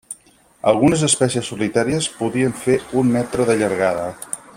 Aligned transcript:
Algunes 0.71 1.03
espècies 1.07 1.51
solitàries 1.53 2.09
podien 2.21 2.57
fer 2.63 2.79
un 3.03 3.13
metre 3.19 3.47
de 3.51 3.59
llargada. 3.61 4.09